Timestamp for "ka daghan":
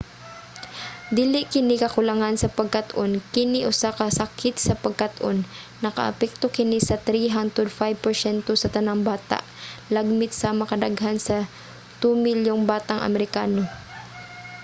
10.71-11.17